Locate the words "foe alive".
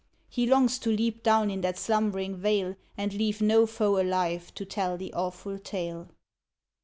3.67-4.51